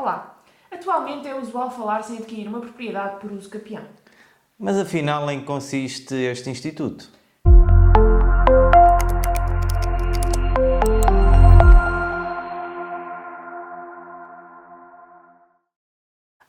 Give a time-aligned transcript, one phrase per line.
[0.00, 0.40] Olá!
[0.70, 3.84] Atualmente é usual falar-se em adquirir uma propriedade por uso capião.
[4.58, 7.06] Mas afinal, em que consiste este instituto?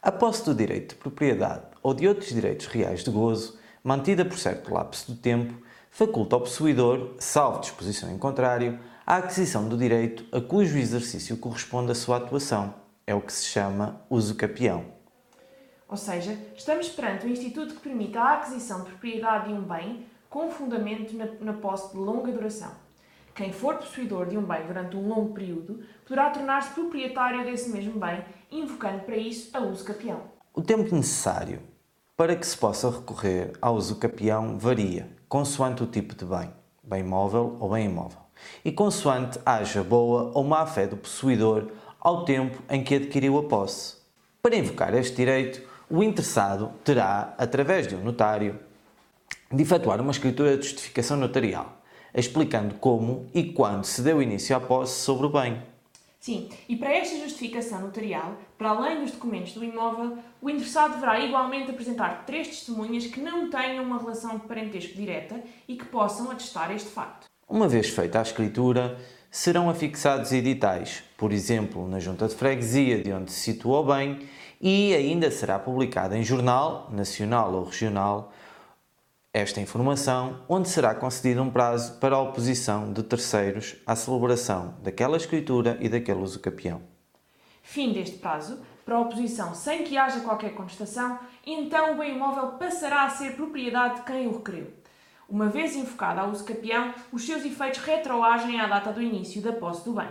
[0.01, 4.37] A posse do direito de propriedade ou de outros direitos reais de gozo, mantida por
[4.37, 10.25] certo lapso de tempo, faculta ao possuidor, salvo disposição em contrário, a aquisição do direito
[10.31, 12.79] a cujo exercício corresponde a sua atuação.
[13.11, 14.85] É o que se chama uso capião.
[15.89, 20.05] Ou seja, estamos perante um instituto que permite a aquisição de propriedade de um bem
[20.29, 22.71] com fundamento na, na posse de longa duração.
[23.35, 27.99] Quem for possuidor de um bem durante um longo período poderá tornar-se proprietário desse mesmo
[27.99, 30.21] bem, invocando para isso a uso capião.
[30.53, 31.61] O tempo necessário
[32.15, 36.49] para que se possa recorrer ao uso capião varia, consoante o tipo de bem,
[36.81, 38.21] bem móvel ou bem imóvel,
[38.63, 41.69] e consoante haja boa ou má fé do possuidor
[42.01, 43.97] ao tempo em que adquiriu a posse.
[44.41, 48.59] Para invocar este direito, o interessado terá, através de um notário,
[49.51, 51.77] de efetuar uma escritura de justificação notarial,
[52.15, 55.61] explicando como e quando se deu início à posse sobre o bem.
[56.19, 61.19] Sim, e para esta justificação notarial, para além dos documentos do imóvel, o interessado deverá
[61.19, 66.29] igualmente apresentar três testemunhas que não tenham uma relação de parentesco direta e que possam
[66.29, 67.25] atestar este facto.
[67.49, 68.97] Uma vez feita a escritura,
[69.31, 74.27] serão afixados editais, por exemplo, na junta de freguesia de onde se situa o bem,
[74.59, 78.33] e ainda será publicada em jornal, nacional ou regional,
[79.33, 85.15] esta informação, onde será concedido um prazo para a oposição de terceiros à celebração daquela
[85.15, 86.81] escritura e daquele uso capião.
[87.63, 92.57] Fim deste prazo, para a oposição sem que haja qualquer contestação, então o bem imóvel
[92.59, 94.80] passará a ser propriedade de quem o requereu.
[95.31, 99.53] Uma vez invocado a uso capião, os seus efeitos retroagem à data do início da
[99.53, 100.09] posse do bem.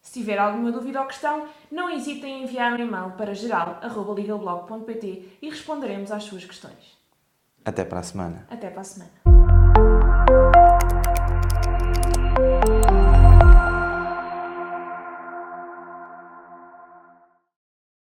[0.00, 5.50] Se tiver alguma dúvida ou questão, não hesitem em enviar um e-mail para geral.legalblog.pt e
[5.50, 6.96] responderemos às suas questões.
[7.62, 8.46] Até para a semana.
[8.50, 9.33] Até para a semana.